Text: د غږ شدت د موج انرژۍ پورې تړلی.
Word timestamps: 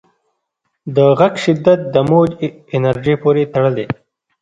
د 0.95 0.97
غږ 1.19 1.33
شدت 1.43 1.79
د 1.93 1.95
موج 2.09 2.31
انرژۍ 2.77 3.15
پورې 3.23 3.43
تړلی. 3.53 3.85